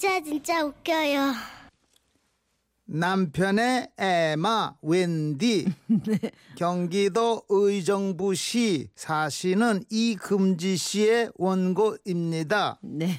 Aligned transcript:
진짜 0.00 0.18
진짜 0.22 0.64
웃겨요. 0.64 1.34
남편의 2.86 3.88
에마 3.98 4.74
웬디 4.80 5.66
경기도 6.56 7.42
의정부시 7.50 8.88
사시는 8.94 9.84
이금지 9.90 10.78
씨의 10.78 11.32
원고입니다. 11.34 12.78
네. 12.82 13.18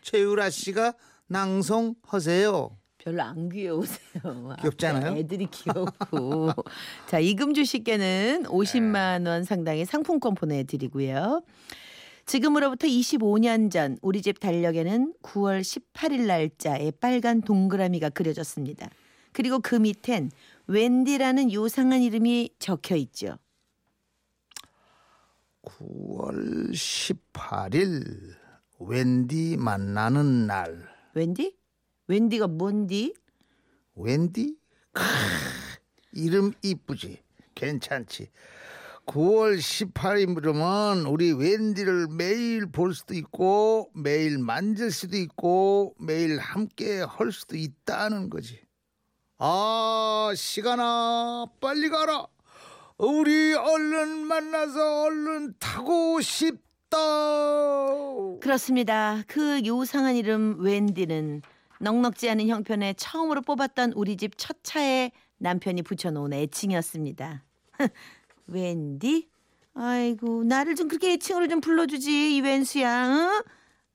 최유라 0.00 0.48
씨가 0.48 0.94
낭송하세요. 1.26 2.70
별로 2.96 3.22
안 3.22 3.50
귀여우세요. 3.50 4.56
귀엽잖아요? 4.62 5.18
애들이 5.18 5.46
귀엽고. 5.50 6.48
자, 7.08 7.18
이금주 7.18 7.66
씨께는 7.66 8.44
50만 8.44 9.26
원 9.28 9.44
상당의 9.44 9.84
상품권 9.84 10.34
보내드리고요. 10.34 11.42
지금으로부터 12.26 12.88
25년 12.88 13.70
전 13.70 13.98
우리 14.02 14.20
집 14.20 14.40
달력에는 14.40 15.14
9월 15.22 15.60
18일 15.60 16.26
날짜에 16.26 16.90
빨간 16.90 17.40
동그라미가 17.40 18.10
그려졌습니다. 18.10 18.90
그리고 19.32 19.60
그 19.60 19.76
밑엔 19.76 20.32
웬디라는 20.66 21.52
요상한 21.52 22.02
이름이 22.02 22.50
적혀 22.58 22.96
있죠. 22.96 23.38
9월 25.62 26.72
18일 26.72 28.34
웬디 28.80 29.56
만나는 29.56 30.46
날. 30.46 30.88
웬디? 31.14 31.56
웬디가 32.08 32.48
뭔디? 32.48 33.14
웬디? 33.94 34.56
크, 34.92 35.02
이름 36.12 36.52
이쁘지. 36.62 37.22
괜찮지. 37.54 38.30
9월 39.06 39.58
18일이면 39.58 41.10
우리 41.10 41.32
웬디를 41.32 42.08
매일 42.10 42.66
볼 42.66 42.92
수도 42.92 43.14
있고 43.14 43.90
매일 43.94 44.38
만질 44.38 44.90
수도 44.90 45.16
있고 45.16 45.94
매일 45.98 46.38
함께 46.38 47.00
할 47.00 47.30
수도 47.32 47.56
있다는 47.56 48.28
거지. 48.30 48.60
아 49.38 50.32
시간아 50.34 51.46
빨리 51.60 51.88
가라. 51.88 52.26
우리 52.98 53.54
얼른 53.54 54.08
만나서 54.26 55.02
얼른 55.04 55.54
타고 55.58 56.20
싶다. 56.20 56.96
그렇습니다. 58.40 59.22
그 59.28 59.62
요상한 59.64 60.16
이름 60.16 60.56
웬디는 60.60 61.42
넉넉지 61.80 62.28
않은 62.30 62.48
형편에 62.48 62.94
처음으로 62.94 63.42
뽑았던 63.42 63.92
우리 63.92 64.16
집 64.16 64.36
첫 64.36 64.56
차에 64.62 65.12
남편이 65.38 65.82
붙여놓은 65.82 66.32
애칭이었습니다. 66.32 67.44
웬디? 68.46 69.28
아이고 69.74 70.44
나를 70.44 70.74
좀 70.74 70.88
그렇게 70.88 71.12
애칭으로 71.12 71.48
좀 71.48 71.60
불러주지 71.60 72.36
이 72.36 72.40
웬수야. 72.40 73.08
응? 73.08 73.42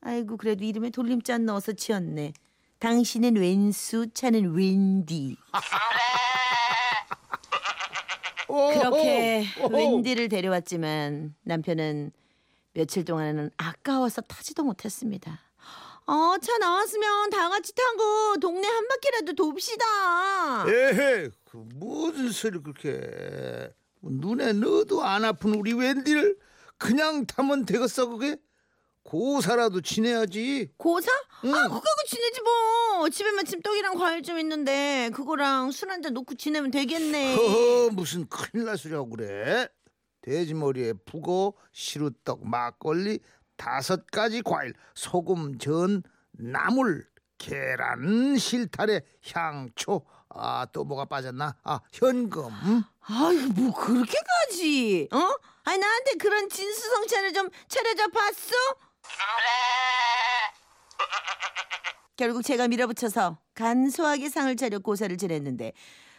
아이고 0.02 0.38
그래도 0.38 0.64
이름에 0.64 0.90
돌림자 0.90 1.38
넣어서 1.38 1.74
지었네. 1.74 2.34
당신은 2.80 3.36
웬수, 3.36 4.08
차는 4.14 4.56
웬디. 4.56 5.38
그렇게. 8.48 9.46
웬디를 9.72 10.30
데려왔지만 10.30 11.36
남편은 11.44 12.12
며칠 12.74 13.06
동안은 13.06 13.52
아까워서 13.58 14.22
타지도 14.22 14.64
못했습니다. 14.64 15.40
어, 16.08 16.36
차 16.42 16.58
나왔으면 16.58 17.30
다 17.30 17.48
같이 17.50 17.74
타고 17.74 18.36
동네 18.42 18.68
한 18.68 18.88
바퀴라도 18.88 19.34
돕시다. 19.34 20.66
에헤, 20.68 21.30
그 21.46 21.66
무슨 21.76 22.32
소리 22.32 22.60
그렇게 22.60 22.90
해. 22.90 23.70
눈에 24.04 24.54
넣어도 24.54 25.04
안 25.04 25.24
아픈 25.26 25.54
우리 25.56 25.74
웬디를 25.74 26.38
그냥 26.78 27.26
타면 27.26 27.66
되겠어 27.66 28.08
그게? 28.08 28.38
고사라도 29.04 29.82
지내야지. 29.82 30.70
고사? 30.78 31.12
응. 31.46 31.54
아, 31.54 31.68
그거 31.68 31.82
지내지 32.08 32.42
뭐. 32.42 33.10
집에 33.10 33.32
마침 33.32 33.62
떡이랑 33.62 33.96
과일 33.98 34.22
좀 34.22 34.38
있는데 34.40 35.10
그거랑 35.14 35.72
술 35.72 35.90
한 35.90 36.02
잔 36.02 36.14
놓고 36.14 36.36
지내면 36.36 36.70
되겠네. 36.72 37.36
허허 37.36 37.90
무슨 37.92 38.28
큰일 38.28 38.66
날 38.66 38.78
소리하고 38.78 39.10
그래? 39.10 39.68
돼지머리에 40.22 40.94
북어, 41.06 41.54
시루떡, 41.72 42.48
막걸리, 42.48 43.20
다섯 43.58 44.06
가지 44.12 44.44
과일, 44.44 44.74
소금, 44.94 45.58
전, 45.58 46.04
나물, 46.34 47.08
계란, 47.40 48.38
실타래, 48.38 49.02
향초, 49.34 50.06
아 50.36 50.66
또 50.72 50.84
뭐가 50.84 51.06
빠졌나? 51.06 51.56
아 51.64 51.80
현금. 51.92 52.50
응? 52.66 52.84
아유, 53.02 53.50
뭐 53.56 53.74
그렇게까지? 53.74 55.10
어? 55.12 55.18
아니 55.64 55.78
나한테 55.78 56.14
그런 56.16 56.50
진수성찬을 56.50 57.34
좀 57.34 57.50
차려줘 57.68 58.08
봤어? 58.10 58.56
결국 62.16 62.44
제가 62.44 62.68
밀어붙여서 62.68 63.40
간소하게 63.56 64.30
상을 64.30 64.56
차려 64.56 64.80
고사를 64.80 65.16
지냈는데 65.18 65.74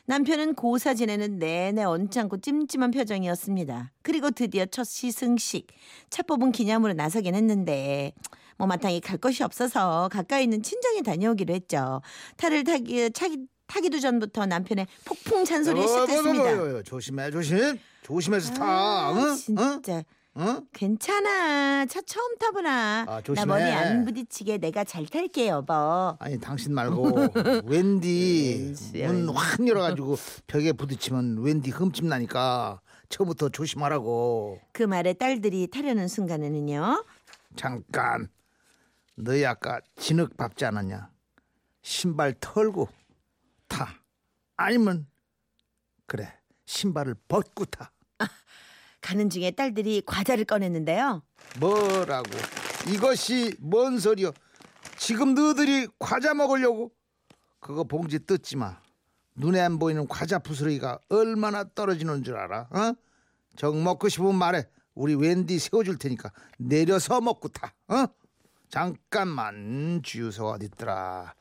남편은 0.06 0.54
고사 0.54 0.94
지내는 0.94 1.38
내내 1.38 1.84
언짢고 1.84 2.38
찜찜한 2.40 2.90
표정이었습니다. 2.90 3.92
그리고 4.02 4.32
드디어 4.32 4.66
첫 4.66 4.82
시승식 4.84 5.68
차 6.10 6.22
뽑은 6.24 6.50
기념으로 6.50 6.92
나서긴 6.94 7.36
했는데 7.36 8.12
뭐 8.56 8.66
마땅히 8.66 9.00
갈 9.00 9.16
곳이 9.18 9.44
없어서 9.44 10.08
가까이 10.10 10.42
있는 10.42 10.62
친정에 10.62 11.02
다녀오기로 11.02 11.54
했죠. 11.54 12.02
차를 12.36 12.64
타기 12.64 13.12
차기 13.12 13.46
타기도 13.72 14.00
전부터 14.00 14.44
남편의 14.44 14.86
폭풍 15.06 15.46
잔소리를 15.46 15.82
어, 15.82 15.88
뭐, 15.88 15.96
뭐, 15.96 16.06
시작했습니다. 16.06 16.56
뭐, 16.56 16.66
뭐, 16.66 16.82
조심해 16.82 17.30
조심. 17.30 17.78
조심해서 18.02 18.52
타. 18.52 18.64
아, 18.66 19.12
응? 19.14 19.18
응? 19.30 19.34
진짜 19.36 20.02
응? 20.36 20.60
괜찮아. 20.74 21.86
차 21.86 22.02
처음 22.02 22.36
타보나. 22.36 23.00
아, 23.00 23.04
나 23.06 23.20
조심해. 23.22 23.46
머리 23.46 23.62
안 23.62 24.04
부딪히게 24.04 24.58
내가 24.58 24.84
잘 24.84 25.06
탈게 25.06 25.48
여보. 25.48 25.72
아니 26.18 26.38
당신 26.38 26.74
말고 26.74 27.14
웬디 27.64 28.56
웬수야, 28.66 29.06
문 29.06 29.16
웬수. 29.28 29.32
확 29.34 29.66
열어가지고 29.66 30.18
벽에 30.46 30.72
부딪히면 30.72 31.42
웬디 31.42 31.70
흠집 31.70 32.04
나니까 32.04 32.82
처음부터 33.08 33.48
조심하라고. 33.48 34.60
그 34.72 34.82
말에 34.82 35.14
딸들이 35.14 35.66
타려는 35.68 36.08
순간에는요. 36.08 37.06
잠깐 37.56 38.28
너희 39.14 39.46
아까 39.46 39.80
진흙 39.96 40.36
밟지 40.36 40.66
않았냐? 40.66 41.08
신발 41.80 42.34
털고 42.38 42.84
타. 42.86 42.92
아니면 44.62 45.06
그래 46.06 46.32
신발을 46.66 47.14
벗고 47.28 47.64
타. 47.64 47.92
가는 49.00 49.28
중에 49.28 49.50
딸들이 49.50 50.02
과자를 50.06 50.44
꺼냈는데요. 50.44 51.22
뭐라고? 51.58 52.30
이것이 52.88 53.54
뭔 53.58 53.98
소리여? 53.98 54.32
지금 54.96 55.34
너희들이 55.34 55.88
과자 55.98 56.34
먹으려고? 56.34 56.92
그거 57.58 57.82
봉지 57.84 58.20
뜯지 58.20 58.56
마. 58.56 58.80
눈에 59.34 59.60
안 59.60 59.78
보이는 59.78 60.06
과자 60.06 60.38
부스러기가 60.38 61.00
얼마나 61.08 61.64
떨어지는 61.64 62.22
줄 62.22 62.36
알아? 62.36 62.68
어? 62.70 62.94
정 63.56 63.82
먹고 63.82 64.08
싶으면 64.08 64.36
말해. 64.36 64.64
우리 64.94 65.14
웬디 65.14 65.58
세워줄 65.58 65.98
테니까 65.98 66.30
내려서 66.58 67.20
먹고 67.20 67.48
타. 67.48 67.74
어? 67.88 68.06
잠깐만 68.72 70.00
주유소 70.02 70.46
어디 70.46 70.64
있더라? 70.64 71.34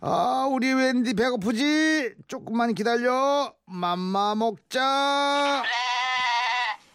아 0.00 0.48
우리 0.50 0.72
웬디 0.72 1.12
배고프지? 1.12 2.14
조금만 2.28 2.74
기다려. 2.74 3.54
맘마 3.66 4.34
먹자. 4.36 5.62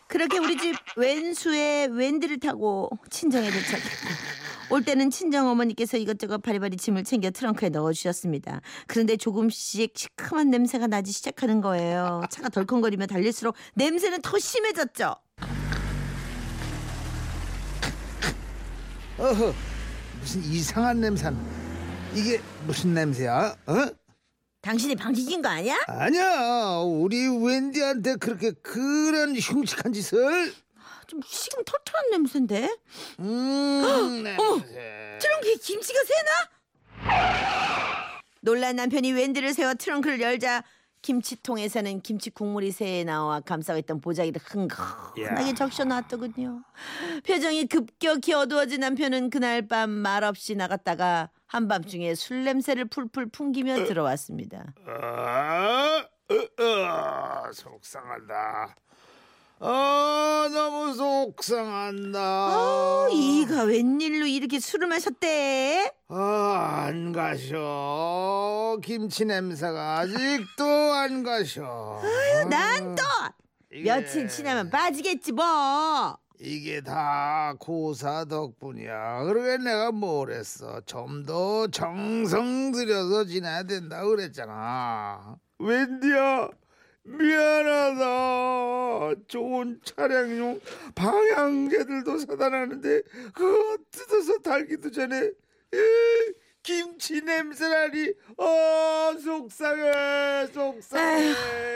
그렇게 0.07 0.39
우리 0.39 0.57
집 0.57 0.75
웬수에 0.97 1.89
웬디를 1.91 2.39
타고 2.39 2.89
친정에 3.11 3.51
도착했고 3.51 4.09
올 4.71 4.83
때는 4.83 5.11
친정 5.11 5.47
어머니께서 5.47 5.97
이것저것 5.97 6.39
바리바리 6.39 6.77
짐을 6.77 7.03
챙겨 7.03 7.29
트렁크에 7.29 7.69
넣어주셨습니다. 7.69 8.61
그런데 8.87 9.15
조금씩 9.15 9.93
시큼한 9.95 10.49
냄새가 10.49 10.87
나기 10.87 11.11
시작하는 11.11 11.61
거예요. 11.61 12.23
차가 12.31 12.49
덜컹거리며 12.49 13.05
달릴수록 13.05 13.53
냄새는 13.75 14.23
더 14.23 14.39
심해졌죠. 14.39 15.17
어허 19.17 19.53
무슨 20.19 20.43
이상한 20.43 20.99
냄새 20.99 21.31
이게 22.13 22.41
무슨 22.65 22.93
냄새야? 22.93 23.55
어? 23.65 23.73
당신이 24.61 24.95
방귀긴 24.95 25.41
거 25.41 25.49
아니야? 25.49 25.77
아니야 25.87 26.79
우리 26.83 27.27
웬디한테 27.27 28.15
그렇게 28.15 28.51
그런 28.51 29.35
흉측한 29.35 29.93
짓을 29.93 30.53
좀 31.07 31.21
시금털털한 31.25 32.09
냄새인데? 32.11 32.75
음 33.19 34.23
냄새 34.23 35.17
트렁크에 35.19 35.55
김치가 35.61 35.99
새나? 36.03 37.35
놀란 38.41 38.75
남편이 38.75 39.11
웬디를 39.13 39.53
세워 39.53 39.73
트렁크를 39.75 40.19
열자 40.21 40.63
김치통에서는 41.05 42.01
김치 42.01 42.31
국물이 42.31 42.71
새에 42.71 43.03
나와 43.03 43.39
감싸고 43.39 43.77
있던 43.81 44.01
보자기를 44.01 44.41
흥건하게 44.43 45.21
야. 45.21 45.53
적셔놨더군요. 45.53 46.63
표정이 47.23 47.67
급격히 47.67 48.33
어두워진 48.33 48.79
남편은 48.79 49.29
그날 49.29 49.67
밤 49.67 49.91
말없이 49.91 50.55
나갔다가 50.55 51.29
한밤중에 51.45 52.15
술 52.15 52.43
냄새를 52.43 52.85
풀풀 52.85 53.29
풍기며 53.29 53.83
들어왔습니다. 53.85 54.73
아, 54.87 56.03
어, 56.27 56.63
어, 56.63 57.51
속상하다 57.53 58.75
아 59.59 60.49
너무 60.51 60.93
속상한다. 60.93 62.19
어, 62.19 63.07
이가 63.09 63.63
웬일로 63.63 64.25
이렇게 64.25 64.59
술을 64.59 64.87
마셨대? 64.87 65.91
아, 66.09 66.85
안 66.87 67.11
가셔. 67.13 68.77
김치 68.83 69.23
냄새가 69.25 69.99
아직도 69.99 70.63
안 70.93 71.23
가셔. 71.23 72.01
난또 72.49 73.03
이게- 73.71 73.83
며칠 73.89 74.27
지나면 74.27 74.69
빠지겠지 74.69 75.31
뭐. 75.31 76.17
이게 76.37 76.81
다 76.81 77.53
고사 77.57 78.25
덕분이야. 78.25 79.23
그러게 79.23 79.57
내가 79.63 79.91
뭘 79.93 80.31
했어. 80.31 80.81
좀 80.85 81.23
더 81.25 81.65
정성 81.67 82.73
들여서 82.73 83.23
지내야 83.25 83.63
된다 83.63 84.03
그랬잖아. 84.03 85.37
웬디야, 85.59 86.49
미안하다. 87.05 88.05
좋은 89.27 89.79
차량용 89.83 90.59
방향제들도 90.95 92.17
사다 92.17 92.49
놨는데 92.49 93.01
그거 93.33 93.77
뜯어서 93.91 94.39
달기도 94.39 94.89
전에 94.91 95.17
에, 95.17 95.31
김치 96.63 97.21
냄새라니. 97.21 98.13
어, 98.37 99.13
속상해, 99.23 100.47
속상해. 100.51 101.35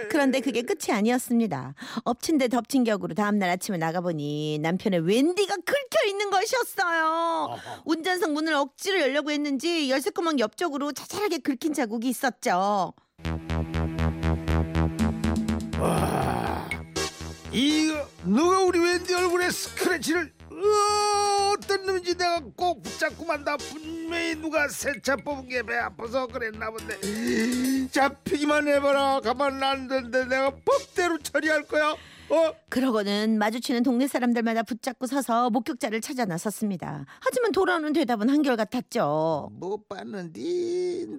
그런데 0.10 0.40
그게 0.40 0.64
끝이 0.64 0.92
아니었습니다. 0.92 1.76
엎친 2.06 2.40
데 2.40 2.48
덮친 2.48 2.84
격으로 2.86 3.14
다음날 3.14 3.52
아침에 3.52 3.78
나가보니 3.78 4.58
남편의 4.64 5.02
웬디가 5.02 5.58
긁혀 5.58 6.08
있는 6.08 6.32
것이었어요. 6.32 7.56
운전석 7.86 8.32
문을 8.32 8.54
억지로 8.54 9.00
열려고 9.00 9.30
했는지 9.30 9.92
열쇠구멍 9.92 10.40
옆쪽으로 10.40 10.92
자잘하게 10.92 11.38
긁힌 11.40 11.74
자국이 11.74 12.10
있었죠. 12.10 12.94
이거 17.52 18.08
누가 18.24 18.60
우리 18.64 18.80
웬디 18.80 19.14
얼굴에 19.14 19.50
스크래치를 19.50 20.34
어, 20.52 21.54
어떤 21.54 21.86
놈인지 21.86 22.16
내가 22.18 22.42
꼭 22.56 22.82
붙잡고 22.84 23.26
만 23.26 23.44
다 23.44 23.56
분명히 23.58 24.36
누가 24.36 24.68
세차 24.68 25.16
뽑은 25.16 25.48
게 25.48 25.64
배 25.64 25.76
아파서 25.78 26.28
그랬나 26.28 26.70
본데 26.70 27.88
잡히기만 27.92 28.68
해봐라 28.68 29.22
가만 29.22 29.64
안 29.64 29.88
된대 29.88 30.26
내가 30.26 30.52
법대로 30.66 31.18
처리할 31.20 31.64
거야 31.64 31.92
어? 32.32 32.54
그러고는 32.70 33.40
마주치는 33.40 33.82
동네 33.84 34.08
사람들마다 34.08 34.62
붙잡고 34.64 35.08
서서 35.08 35.50
목격자를 35.50 36.00
찾아 36.02 36.26
나섰습니다. 36.26 37.06
하지만 37.22 37.52
돌아오는 37.52 37.92
대답은 37.92 38.30
한결같았죠. 38.30 39.50
못 39.54 39.88
봤는데 39.90 40.42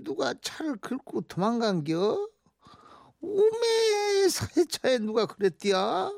누가 0.04 0.34
차를 0.40 0.76
긁고 0.76 1.22
도망간겨? 1.22 2.28
오메 3.20 4.28
세차에 4.28 4.98
누가 4.98 5.26
그랬디야? 5.26 6.10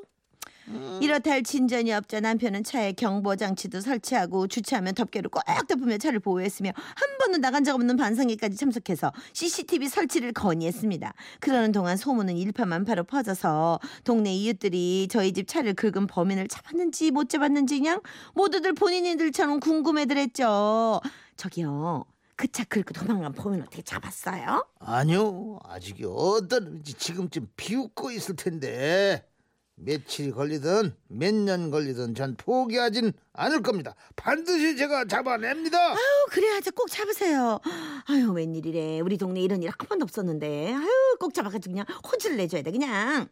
이렇다 1.01 1.31
할 1.31 1.43
진전이 1.43 1.91
없자 1.91 2.21
남편은 2.21 2.63
차에 2.63 2.93
경보 2.93 3.35
장치도 3.35 3.81
설치하고 3.81 4.47
주차하면 4.47 4.95
덮개로 4.95 5.29
꼭 5.29 5.43
덮으며 5.67 5.97
차를 5.97 6.19
보호했으며 6.19 6.71
한 6.73 7.17
번도 7.19 7.39
나간 7.39 7.65
적 7.65 7.75
없는 7.75 7.97
반성회까지 7.97 8.55
참석해서 8.55 9.11
CCTV 9.33 9.89
설치를 9.89 10.31
건의했습니다. 10.31 11.13
그러는 11.41 11.73
동안 11.73 11.97
소문은 11.97 12.37
일파만파로 12.37 13.03
퍼져서 13.03 13.81
동네 14.05 14.33
이웃들이 14.33 15.09
저희 15.11 15.33
집 15.33 15.49
차를 15.49 15.73
긁은 15.73 16.07
범인을 16.07 16.47
잡았는지 16.47 17.11
못 17.11 17.27
잡았는지 17.29 17.79
그냥 17.79 17.99
모두들 18.33 18.73
본인들처럼 18.73 19.59
궁금해들 19.59 20.17
했죠. 20.17 21.01
저기요. 21.35 22.05
그차 22.35 22.63
긁고 22.65 22.93
도망간 22.93 23.31
범인 23.33 23.61
어떻게 23.61 23.81
잡았어요? 23.81 24.65
아니요 24.79 25.59
아직이 25.63 26.03
어떤 26.07 26.65
놈인지 26.65 26.93
지금쯤 26.95 27.47
비웃고 27.55 28.11
있을 28.11 28.35
텐데 28.35 29.27
며칠이 29.75 30.31
걸리든 30.31 30.95
몇 31.07 31.33
년 31.33 31.71
걸리든 31.71 32.13
전 32.15 32.35
포기하진 32.35 33.11
않을 33.33 33.61
겁니다 33.63 33.95
반드시 34.15 34.75
제가 34.77 35.05
잡아냅니다 35.05 35.77
아유 35.93 35.97
그래 36.29 36.47
하자 36.49 36.71
꼭 36.71 36.89
잡으세요. 36.91 37.59
아유 38.07 38.31
웬일이래 38.31 38.99
우리 38.99 39.17
동네 39.17 39.41
이런 39.41 39.61
일 39.63 39.69
한 39.69 39.75
번도 39.87 40.03
없었는데 40.03 40.73
아유 40.73 41.17
꼭 41.19 41.33
잡아가지고 41.33 41.73
그냥 41.73 41.85
혼쭐을 42.11 42.37
내줘야 42.37 42.61
돼 42.61 42.71
그냥. 42.71 43.27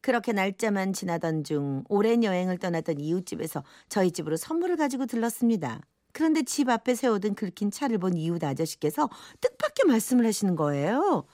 그렇게 0.00 0.32
날짜만 0.32 0.92
지나던 0.92 1.42
중 1.42 1.82
오랜 1.88 2.22
여행을 2.22 2.58
떠났던 2.58 3.00
이웃집에서 3.00 3.64
저희 3.88 4.12
집으로 4.12 4.36
선물을 4.36 4.76
가지고 4.76 5.06
들렀습니다. 5.06 5.80
그런데 6.18 6.42
집 6.42 6.68
앞에 6.68 6.96
세워둔 6.96 7.36
긁힌 7.36 7.70
차를 7.70 7.98
본 7.98 8.16
이웃 8.16 8.42
아저씨께서 8.42 9.08
뜻밖의 9.40 9.84
말씀을 9.86 10.26
하시는 10.26 10.56
거예요. 10.56 11.24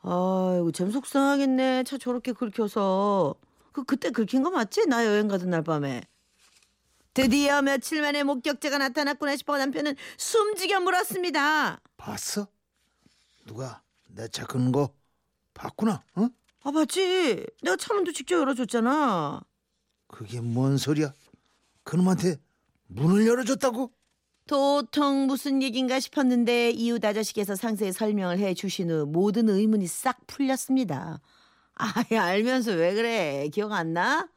아이고 0.00 0.72
참 0.72 0.90
속상하겠네 0.90 1.84
차 1.84 1.98
저렇게 1.98 2.32
긁혀서 2.32 3.34
그 3.72 3.84
그때 3.84 4.10
긁힌 4.10 4.42
거 4.42 4.50
맞지? 4.50 4.86
나 4.86 5.04
여행 5.04 5.28
가던 5.28 5.50
날 5.50 5.62
밤에. 5.62 6.00
드디어 7.12 7.60
며칠 7.60 8.00
만에 8.00 8.22
목격자가 8.22 8.78
나타났구나 8.78 9.36
싶어 9.36 9.58
남편은 9.58 9.94
숨지겨 10.16 10.80
물었습니다. 10.80 11.82
봤어? 11.98 12.46
누가 13.44 13.82
내차 14.08 14.46
끄는 14.46 14.72
거 14.72 14.94
봤구나 15.52 16.02
어? 16.14 16.28
아 16.62 16.70
봤지? 16.70 17.44
내가 17.62 17.76
차문도 17.76 18.12
직접 18.12 18.36
열어줬잖아. 18.38 19.42
그게 20.06 20.40
뭔 20.40 20.78
소리야 20.78 21.12
그놈한테 21.82 22.36
문을 22.86 23.26
열어줬다고? 23.26 23.92
도통 24.46 25.26
무슨 25.26 25.60
얘긴가 25.62 25.98
싶었는데 25.98 26.70
이웃 26.70 27.04
아저씨께서 27.04 27.56
상세히 27.56 27.92
설명을 27.92 28.38
해 28.38 28.54
주신 28.54 28.90
후 28.90 29.04
모든 29.06 29.48
의문이 29.48 29.86
싹 29.88 30.24
풀렸습니다. 30.28 31.20
아이 31.74 32.16
알면서 32.16 32.72
왜 32.72 32.94
그래? 32.94 33.48
기억 33.52 33.72
안 33.72 33.92
나? 33.92 34.28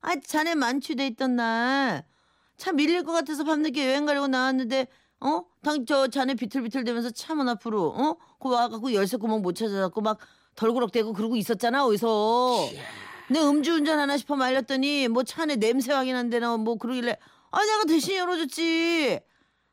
아 0.00 0.16
자네 0.26 0.54
만취돼 0.54 1.06
있던 1.08 1.36
날차 1.36 2.72
밀릴 2.74 3.04
것 3.04 3.12
같아서 3.12 3.44
밤늦게 3.44 3.86
여행 3.86 4.06
가려고 4.06 4.28
나왔는데 4.28 4.86
어? 5.20 5.44
당 5.62 5.84
저 5.86 6.08
자네 6.08 6.34
비틀비틀 6.34 6.84
대면서 6.84 7.10
차문 7.10 7.46
앞으로 7.50 7.88
어? 7.88 8.16
그 8.40 8.48
와갖고 8.48 8.94
열쇠 8.94 9.18
구멍 9.18 9.42
못 9.42 9.52
찾아갖고 9.54 10.00
막 10.00 10.18
덜그럭대고 10.56 11.12
그러고 11.12 11.36
있었잖아 11.36 11.84
어디서 11.84 12.70
내 13.28 13.38
음주운전 13.40 13.98
하나 13.98 14.16
싶어 14.16 14.36
말렸더니 14.36 15.08
뭐 15.08 15.22
차 15.22 15.42
안에 15.42 15.56
냄새 15.56 15.92
확인한대나 15.92 16.56
뭐 16.56 16.76
그러길래 16.76 17.18
아 17.50 17.60
내가 17.62 17.84
대신 17.84 18.16
열어줬지 18.16 19.20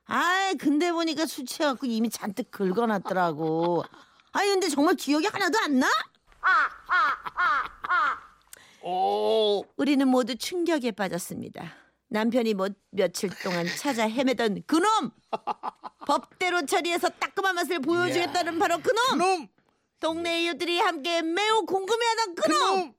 아이 0.08 0.56
근데 0.56 0.92
보니까 0.92 1.26
술 1.26 1.46
취해갖고 1.46 1.86
이미 1.86 2.10
잔뜩 2.10 2.50
긁어놨더라고 2.52 3.84
아니 4.32 4.50
근데 4.52 4.70
정말 4.70 4.96
기억이 4.96 5.28
하나도 5.28 5.60
안 5.60 5.80
나? 5.80 5.88
오 8.84 9.66
우리는 9.76 10.08
모두 10.08 10.36
충격에 10.38 10.92
빠졌습니다. 10.92 11.74
남편이 12.10 12.54
뭐 12.54 12.70
며칠 12.92 13.30
동안 13.44 13.68
찾아 13.78 14.08
헤매던 14.08 14.64
그놈! 14.66 15.12
법대로 16.06 16.66
처리해서 16.66 17.10
따끔한 17.10 17.56
맛을 17.56 17.80
보여주겠다는 17.80 18.60
바로 18.60 18.78
그놈! 18.80 19.04
그놈 19.12 19.48
동네 20.00 20.44
이웃들이 20.44 20.80
함께 20.80 21.22
매우 21.22 21.66
궁금해하던 21.66 22.36
그놈! 22.36 22.60
그놈 22.60 22.94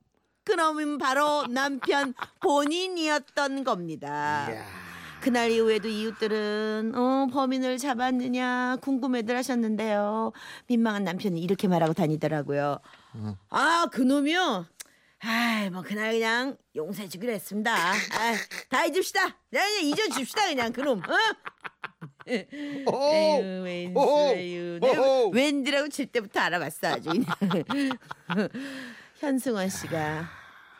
그놈은 0.45 0.99
바로 0.99 1.47
남편 1.47 2.15
본인이었던 2.41 3.65
겁니다. 3.65 4.49
이야. 4.50 4.88
그날 5.21 5.51
이후에도 5.51 5.89
이웃들은 5.89 6.93
어, 6.95 7.27
범인을 7.33 7.79
잡았느냐 7.79 8.77
궁금해들 8.81 9.37
하셨는데요. 9.37 10.33
민망한 10.69 11.05
남편이 11.05 11.41
이렇게 11.41 11.67
말하고 11.69 11.93
다니더라고요. 11.93 12.79
아 13.51 13.87
그놈이요? 13.93 14.67
아이 15.21 15.69
뭐 15.71 15.83
그날 15.83 16.13
그냥 16.13 16.57
용서해 16.77 17.09
주기로 17.09 17.33
했습니다. 17.33 17.75
아이, 17.75 18.37
다 18.69 18.85
잊읍시다. 18.87 19.27
네, 19.51 19.61
그냥 19.61 19.85
잊어줍시다 19.87 20.47
그냥 20.49 20.73
그놈. 20.73 20.99
어? 21.01 21.13
오, 22.87 23.13
에휴 23.13 23.63
웬수 23.65 23.99
오호, 23.99 24.33
에휴 24.37 24.79
내가 24.81 25.03
오호. 25.03 25.31
웬디라고 25.31 25.89
칠 25.89 26.07
때부터 26.07 26.41
알아봤어 26.41 26.89
아주. 26.89 27.11
현승원 29.19 29.69
씨가 29.69 30.29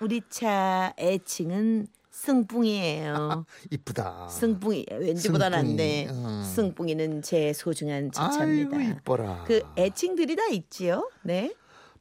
우리 0.01 0.21
차 0.31 0.93
애칭은 0.97 1.89
승뿡이에요. 2.19 3.47
이쁘다 3.71 4.29
승뿡이 4.29 4.87
왠지보다 4.91 5.49
낫네. 5.51 6.09
어. 6.11 6.43
승뿡이는 6.45 7.23
제 7.23 7.53
소중한 7.53 8.11
차차입니다. 8.11 8.77
아이고 8.77 8.91
이뻐라 8.99 9.45
그 9.47 9.63
애칭들이 9.77 10.35
다 10.35 10.43
있지요. 10.51 11.09
네. 11.23 11.55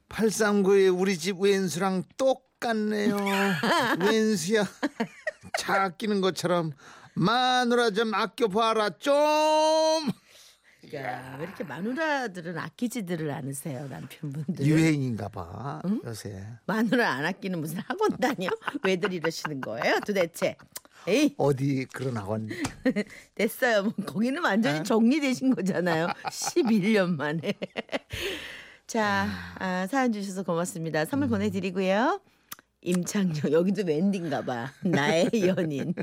839의 0.08 0.98
우리 0.98 1.16
집 1.16 1.38
왼수랑 1.40 2.02
똑같네요. 2.16 3.16
왼수야. 4.00 4.66
차 5.56 5.82
아끼는 5.84 6.20
것처럼 6.20 6.72
마누라 7.14 7.90
좀 7.90 8.12
아껴봐라 8.12 8.90
좀. 8.98 9.12
그러니까 10.90 11.36
왜 11.38 11.44
이렇게 11.44 11.64
마누라들은 11.64 12.58
아끼지들을 12.58 13.30
않으세요 13.30 13.86
남편분들. 13.88 14.64
유행인가 14.66 15.28
봐 15.28 15.80
요새. 16.04 16.44
마누라 16.66 17.08
안 17.10 17.24
아끼는 17.26 17.60
무슨 17.60 17.78
학원 17.80 18.16
다녀? 18.18 18.48
왜들 18.84 19.12
이러시는 19.12 19.60
거예요 19.60 20.00
도대체? 20.06 20.56
에이 21.06 21.34
어디 21.38 21.86
그런 21.92 22.16
학원 22.16 22.48
됐어요. 23.34 23.82
뭐 23.84 23.92
거기는 24.04 24.42
완전히 24.42 24.82
정리되신 24.84 25.54
거잖아요. 25.54 26.08
11년 26.28 27.16
만에. 27.16 27.54
자, 28.86 29.28
아, 29.58 29.86
사연 29.86 30.12
주셔서 30.12 30.42
고맙습니다. 30.42 31.04
선물 31.04 31.28
보내드리고요. 31.28 32.20
임창정 32.82 33.52
여기도 33.52 33.82
웬디인가 33.84 34.44
봐. 34.44 34.72
나의 34.82 35.30
연인. 35.46 35.94